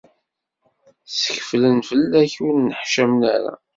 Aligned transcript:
Tteklen 1.07 1.79
fell-ak, 1.89 2.33
ur 2.45 2.53
nneḥcamen 2.57 3.21
ara. 3.35 3.53